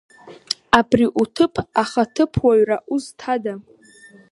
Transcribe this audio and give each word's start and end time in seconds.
Абри 0.77 1.05
уҭыԥ, 1.21 1.53
ахаҭыԥуаҩра, 1.81 2.77
узҭада?! 2.93 3.53